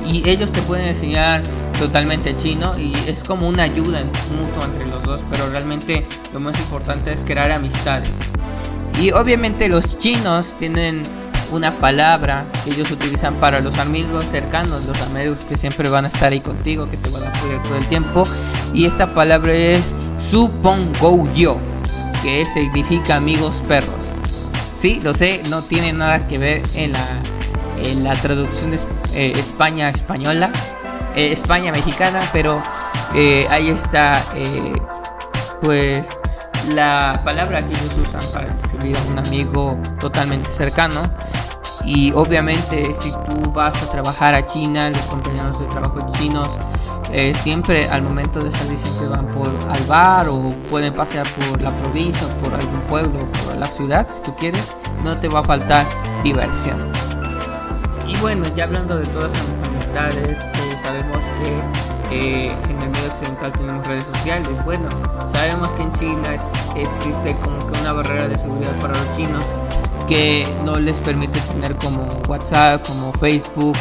[0.07, 1.41] y ellos te pueden enseñar
[1.79, 4.01] totalmente chino y es como una ayuda
[4.37, 8.09] mutua entre los dos, pero realmente lo más importante es crear amistades.
[8.99, 11.01] Y obviamente los chinos tienen
[11.51, 16.07] una palabra que ellos utilizan para los amigos cercanos, los amigos que siempre van a
[16.07, 18.27] estar ahí contigo, que te van a apoyar todo el tiempo.
[18.73, 19.83] Y esta palabra es
[20.29, 21.57] supongo yo,
[22.23, 24.05] que significa amigos perros.
[24.77, 27.05] Sí, lo sé, no tiene nada que ver en la,
[27.83, 28.79] en la traducción de
[29.13, 30.49] eh, España española,
[31.15, 32.63] eh, España mexicana, pero
[33.13, 34.23] eh, ahí está
[35.61, 36.07] pues
[36.69, 41.01] la palabra que ellos usan para describir a un amigo totalmente cercano.
[41.85, 46.49] Y obviamente si tú vas a trabajar a China, los compañeros de trabajo chinos,
[47.41, 51.71] siempre al momento de salir siempre van por al bar o pueden pasear por la
[51.71, 54.63] provincia por algún pueblo por la ciudad si tú quieres,
[55.03, 55.85] no te va a faltar
[56.23, 56.77] diversión.
[58.07, 60.39] Y bueno, ya hablando de todas las amistades,
[60.81, 61.59] sabemos que
[62.11, 64.65] eh, en el medio occidental tenemos redes sociales.
[64.65, 64.89] Bueno,
[65.31, 66.33] sabemos que en China
[66.75, 69.45] existe como que una barrera de seguridad para los chinos
[70.11, 73.77] que no les permite tener como WhatsApp, como Facebook,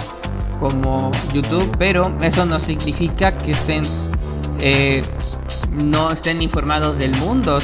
[0.61, 3.83] como YouTube, pero eso no significa que estén
[4.61, 5.03] eh,
[5.73, 7.59] no estén informados del mundo.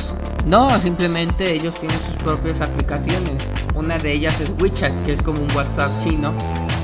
[0.47, 3.35] No, simplemente ellos tienen sus propias aplicaciones.
[3.77, 6.33] Una de ellas es WeChat, que es como un WhatsApp chino,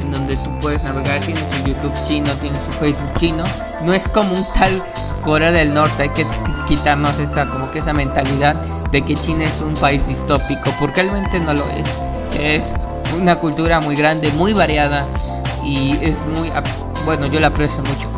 [0.02, 3.42] en donde tú puedes navegar, tienes un YouTube chino, tienes un Facebook chino.
[3.84, 4.80] No es como un tal
[5.24, 6.24] Corea del Norte, hay que
[6.68, 8.54] quitarnos esa como que esa mentalidad
[8.92, 11.84] de que China es un país distópico, porque realmente no lo es.
[12.38, 12.72] Es
[13.18, 15.06] una cultura muy grande, muy variada
[15.64, 16.50] y es muy
[17.04, 18.08] bueno, yo la aprecio mucho.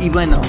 [0.00, 0.40] Y bueno,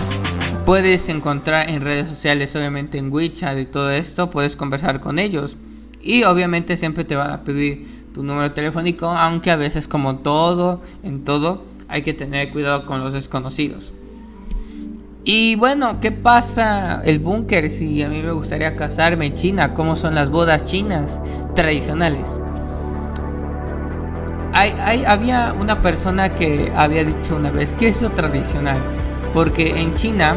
[0.65, 5.57] puedes encontrar en redes sociales, obviamente en WeChat y todo esto, puedes conversar con ellos.
[6.01, 10.81] Y obviamente siempre te van a pedir tu número telefónico, aunque a veces como todo,
[11.03, 13.93] en todo, hay que tener cuidado con los desconocidos.
[15.23, 19.73] Y bueno, ¿qué pasa el búnker si a mí me gustaría casarme en China?
[19.73, 21.19] ¿Cómo son las bodas chinas
[21.55, 22.39] tradicionales?
[24.53, 28.77] Hay, había una persona que había dicho una vez, ¿qué es lo tradicional?
[29.33, 30.35] porque en China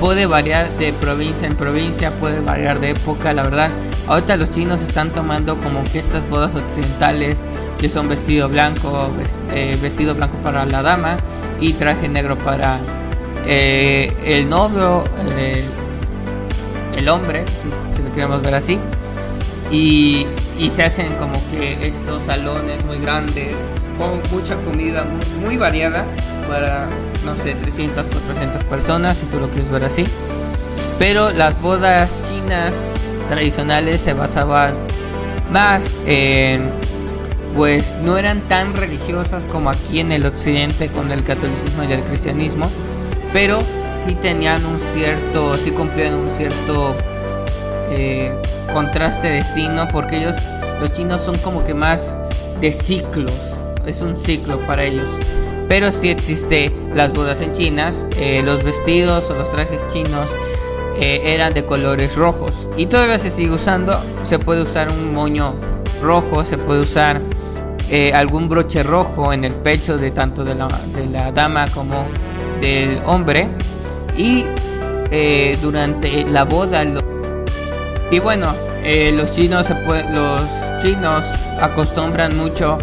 [0.00, 3.70] puede variar de provincia en provincia, puede variar de época, la verdad.
[4.06, 7.38] Ahorita los chinos están tomando como que estas bodas occidentales,
[7.78, 9.10] que son vestido blanco,
[9.52, 11.16] eh, vestido blanco para la dama
[11.60, 12.78] y traje negro para
[13.46, 15.04] eh, el novio,
[16.96, 17.44] el hombre,
[17.94, 18.78] si, lo queremos ver así.
[19.70, 20.26] Y,
[20.70, 23.54] se hacen como que estos salones muy grandes,
[23.98, 25.04] con mucha comida
[25.42, 26.04] muy variada
[26.48, 26.88] para
[27.24, 30.04] no sé, 300, 400 personas, si tú lo quieres ver así.
[30.98, 32.74] Pero las bodas chinas
[33.28, 34.74] tradicionales se basaban
[35.50, 36.70] más en
[37.54, 42.02] pues no eran tan religiosas como aquí en el occidente con el catolicismo y el
[42.02, 42.68] cristianismo,
[43.34, 43.58] pero
[43.96, 46.94] sí tenían un cierto, sí cumplían un cierto
[47.90, 48.32] eh,
[48.72, 50.36] contraste de destino, porque ellos,
[50.80, 52.16] los chinos son como que más
[52.60, 53.32] de ciclos,
[53.84, 55.08] es un ciclo para ellos.
[55.68, 60.28] Pero sí existe las bodas en chinas, eh, los vestidos o los trajes chinos
[61.00, 65.56] eh, eran de colores rojos y todavía se sigue usando, se puede usar un moño
[66.00, 67.20] rojo, se puede usar
[68.12, 70.66] algún broche rojo en el pecho de tanto de la,
[70.96, 72.04] de la dama como
[72.60, 73.48] del hombre
[74.16, 74.44] y
[75.60, 76.84] durante la boda
[78.10, 79.68] y bueno, eh, los chinos
[80.12, 80.40] los
[80.82, 81.24] chinos
[81.60, 82.78] acostumbran mucho,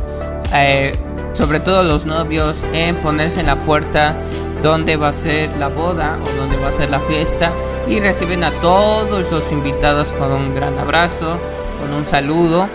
[0.54, 0.94] eh,
[1.34, 4.16] sobre todo los novios, en ponerse en la puerta
[4.64, 7.52] donde va a ser la boda o donde va a ser la fiesta
[7.88, 11.38] y reciben a todos los invitados con un gran abrazo,
[11.80, 12.68] con un saludo,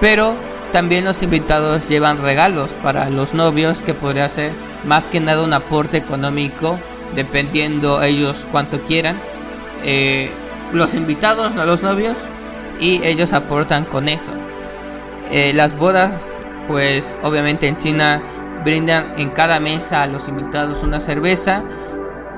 [0.00, 0.34] pero
[0.72, 4.52] también los invitados llevan regalos para los novios que podría ser
[4.84, 6.78] más que nada un aporte económico
[7.14, 9.16] dependiendo ellos cuánto quieran.
[9.82, 10.30] Eh,
[10.72, 12.22] los invitados, a los novios,
[12.78, 14.32] y ellos aportan con eso.
[15.30, 18.22] Eh, las bodas, pues obviamente en China
[18.64, 21.62] brindan en cada mesa a los invitados una cerveza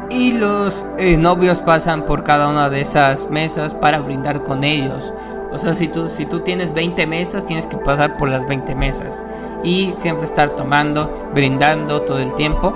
[0.09, 5.13] y los eh, novios pasan por cada una de esas mesas para brindar con ellos.
[5.53, 8.75] O sea, si tú, si tú tienes 20 mesas, tienes que pasar por las 20
[8.75, 9.25] mesas
[9.63, 12.75] y siempre estar tomando, brindando todo el tiempo.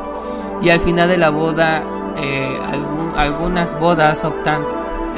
[0.63, 1.83] Y al final de la boda,
[2.17, 2.59] eh,
[3.17, 4.63] algunas bodas optan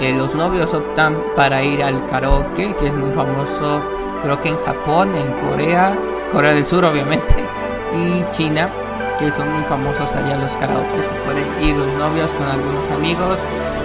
[0.01, 3.83] eh, los novios optan para ir al karaoke, que es muy famoso,
[4.23, 5.99] creo que en Japón, en Corea,
[6.31, 7.35] Corea del Sur obviamente,
[7.93, 8.71] y China,
[9.19, 11.03] que son muy famosos allá los karaoke.
[11.03, 13.41] Se pueden ir los novios con algunos amigos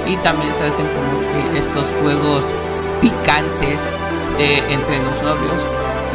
[0.05, 2.43] y también se hacen como que estos juegos
[3.03, 3.79] picantes
[4.39, 5.59] entre los novios.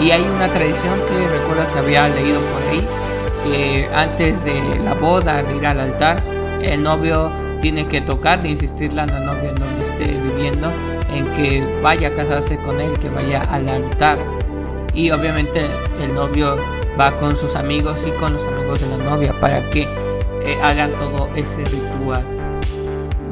[0.00, 2.86] Y hay una tradición que recuerdo que había leído por ahí,
[3.44, 6.22] que antes de la boda, de ir al altar,
[6.62, 7.30] el novio
[7.60, 10.70] tiene que tocar de insistirle a la novia en donde esté viviendo
[11.14, 14.18] en que vaya a casarse con él, que vaya al altar.
[14.94, 15.66] Y obviamente
[16.02, 16.56] el novio
[16.98, 20.90] va con sus amigos y con los amigos de la novia para que eh, hagan
[20.92, 22.24] todo ese ritual.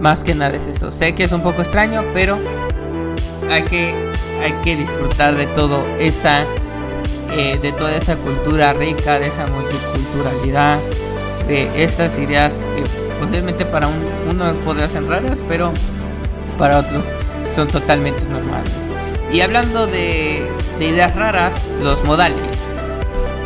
[0.00, 0.90] Más que nada es eso.
[0.90, 2.38] Sé que es un poco extraño, pero
[3.50, 3.94] hay que,
[4.42, 6.44] hay que disfrutar de todo esa
[7.32, 10.78] eh, de toda esa cultura rica, de esa multiculturalidad,
[11.46, 12.82] de esas ideas que
[13.18, 13.94] posiblemente para un,
[14.30, 15.72] uno podría ser raras, pero
[16.56, 17.04] para otros
[17.54, 18.72] son totalmente normales.
[19.30, 20.46] Y hablando de,
[20.80, 22.58] ideas raras, los modales.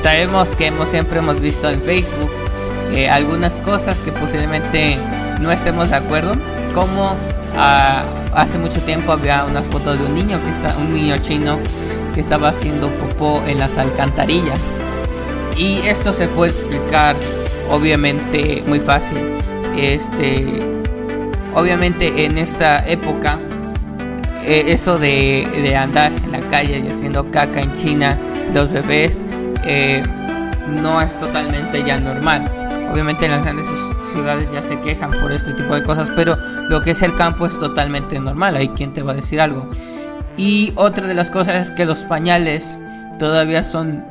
[0.03, 2.31] Sabemos que hemos siempre hemos visto en Facebook
[2.93, 4.99] eh, algunas cosas que posiblemente
[5.41, 6.37] no estemos de acuerdo,
[6.75, 7.17] como
[7.57, 8.05] ah,
[8.35, 11.59] hace mucho tiempo había unas fotos de un niño que está, un niño chino
[12.15, 14.61] que estaba haciendo popó en las alcantarillas.
[15.57, 17.17] Y esto se puede explicar
[17.71, 19.19] obviamente muy fácil
[19.77, 20.61] este,
[21.55, 23.39] obviamente en esta época,
[24.45, 28.19] eh, eso de, andar en la calle y haciendo caca en China,
[28.53, 29.23] los bebés,
[29.65, 30.03] eh,
[30.83, 32.60] no es totalmente ya normal.
[32.91, 33.67] Obviamente en las grandes
[34.11, 36.37] ciudades ya se quejan por este tipo de cosas, pero
[36.69, 38.57] lo que es el campo es totalmente normal.
[38.57, 39.69] Hay quien te va a decir algo.
[40.37, 42.81] Y otra de las cosas es que los pañales
[43.19, 44.05] todavía son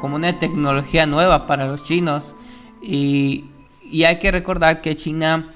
[0.00, 2.34] como una tecnología nueva para los chinos
[2.80, 3.44] y
[3.90, 5.46] y hay que recordar que China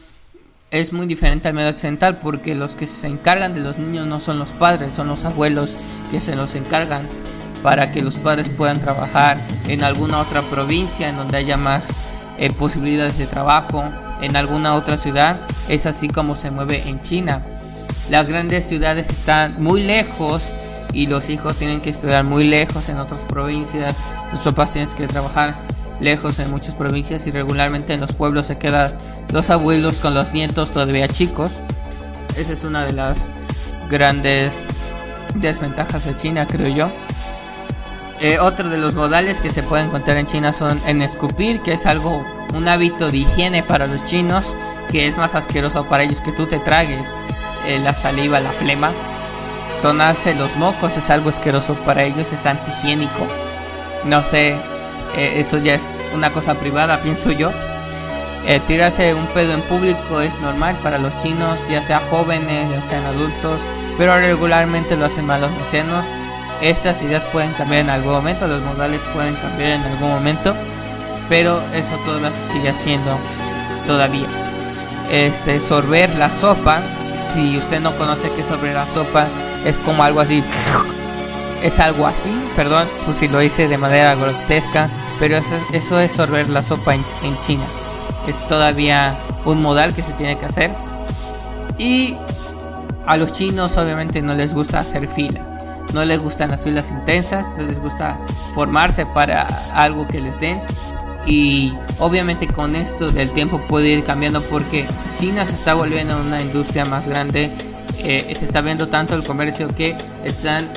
[0.70, 4.20] es muy diferente al medio occidental porque los que se encargan de los niños no
[4.20, 5.76] son los padres, son los abuelos
[6.10, 7.06] que se los encargan
[7.62, 9.36] para que los padres puedan trabajar
[9.68, 11.84] en alguna otra provincia en donde haya más
[12.42, 13.84] eh, posibilidades de trabajo,
[14.20, 15.40] en alguna otra ciudad.
[15.68, 17.40] Es así como se mueve en China.
[18.10, 20.42] Las grandes ciudades están muy lejos
[20.92, 23.96] y los hijos tienen que estudiar muy lejos en otras provincias.
[24.32, 25.54] Los papás tienen que trabajar
[26.00, 28.92] lejos en muchas provincias y regularmente en los pueblos se quedan
[29.32, 31.52] los abuelos con los nietos todavía chicos.
[32.36, 33.28] Esa es una de las
[33.88, 34.58] grandes
[35.36, 36.90] desventajas de China, creo yo.
[38.24, 41.72] Eh, otro de los modales que se puede encontrar en China son en escupir, que
[41.72, 44.44] es algo, un hábito de higiene para los chinos,
[44.92, 47.04] que es más asqueroso para ellos que tú te tragues
[47.66, 48.92] eh, la saliva, la flema.
[49.80, 53.26] Sonarse los mocos es algo asqueroso para ellos, es antihigiénico.
[54.04, 54.50] No sé,
[55.16, 57.50] eh, eso ya es una cosa privada, pienso yo.
[58.68, 63.04] Tirarse un pedo en público es normal para los chinos, ya sea jóvenes, ya sean
[63.04, 63.58] adultos,
[63.98, 66.04] pero regularmente lo hacen malos ancianos.
[66.62, 70.54] Estas ideas pueden cambiar en algún momento, los modales pueden cambiar en algún momento,
[71.28, 73.18] pero eso todavía sigue haciendo
[73.86, 74.28] todavía.
[75.10, 76.80] Este, sorber la sopa,
[77.34, 79.26] si usted no conoce qué es sorber la sopa,
[79.66, 80.42] es como algo así
[81.62, 84.88] es algo así, perdón pues si lo hice de manera grotesca,
[85.20, 85.36] pero
[85.72, 87.02] eso, es sorber la sopa en
[87.46, 87.62] China.
[88.26, 90.70] Es todavía un modal que se tiene que hacer.
[91.78, 92.16] Y
[93.06, 95.51] a los chinos obviamente no les gusta hacer fila.
[95.92, 98.18] No les gustan las filas intensas, no les gusta
[98.54, 100.62] formarse para algo que les den.
[101.26, 104.86] Y obviamente con esto del tiempo puede ir cambiando porque
[105.18, 107.50] China se está volviendo una industria más grande.
[107.98, 110.68] Eh, se está viendo tanto el comercio que están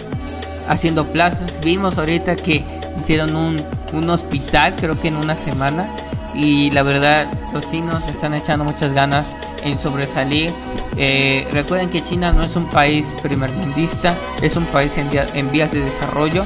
[0.68, 1.52] haciendo plazas.
[1.64, 2.64] Vimos ahorita que
[2.98, 3.62] hicieron un,
[3.94, 5.88] un hospital, creo que en una semana.
[6.34, 9.26] Y la verdad, los chinos están echando muchas ganas
[9.66, 10.54] en sobresalir.
[10.96, 15.52] Eh, recuerden que China no es un país primermundista, es un país en, vía- en
[15.52, 16.46] vías de desarrollo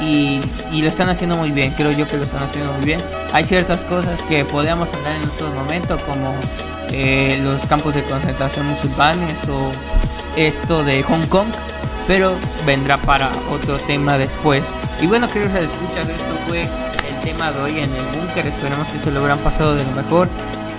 [0.00, 0.40] y,
[0.72, 3.00] y lo están haciendo muy bien, creo yo que lo están haciendo muy bien.
[3.32, 6.34] Hay ciertas cosas que podríamos hablar en estos momentos como
[6.90, 9.70] eh, los campos de concentración musulmanes o
[10.36, 11.48] esto de Hong Kong,
[12.06, 12.32] pero
[12.64, 14.62] vendrá para otro tema después.
[15.00, 18.46] Y bueno, queridos escuchar, esto fue el tema de hoy en el búnker.
[18.46, 20.28] Esperemos que se lo habrán pasado de lo mejor.